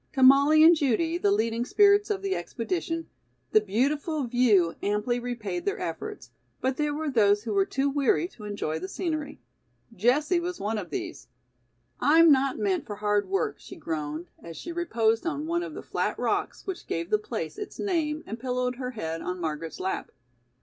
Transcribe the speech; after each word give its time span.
To 0.13 0.23
Molly 0.23 0.63
and 0.63 0.75
Judy, 0.75 1.19
the 1.19 1.29
leading 1.29 1.63
spirits 1.63 2.09
of 2.09 2.23
the 2.23 2.35
expedition, 2.35 3.07
the 3.51 3.61
beautiful 3.61 4.23
view 4.23 4.73
amply 4.81 5.19
repaid 5.19 5.63
their 5.63 5.77
efforts, 5.79 6.31
but 6.59 6.77
there 6.77 6.91
were 6.91 7.11
those 7.11 7.43
who 7.43 7.53
were 7.53 7.67
too 7.67 7.87
weary 7.87 8.27
to 8.29 8.45
enjoy 8.45 8.79
the 8.79 8.87
scenery. 8.87 9.39
Jessie 9.95 10.39
was 10.39 10.59
one 10.59 10.79
of 10.79 10.89
these. 10.89 11.27
"I'm 11.99 12.31
not 12.31 12.57
meant 12.57 12.87
for 12.87 12.95
hard 12.95 13.29
work," 13.29 13.59
she 13.59 13.75
groaned, 13.75 14.31
as 14.41 14.57
she 14.57 14.71
reposed 14.71 15.27
on 15.27 15.45
one 15.45 15.61
of 15.61 15.75
the 15.75 15.83
flat 15.83 16.17
rocks 16.17 16.65
which 16.65 16.87
gave 16.87 17.11
the 17.11 17.19
place 17.19 17.59
its 17.59 17.77
name 17.77 18.23
and 18.25 18.39
pillowed 18.39 18.77
her 18.77 18.89
head 18.97 19.21
on 19.21 19.39
Margaret's 19.39 19.79
lap. 19.79 20.09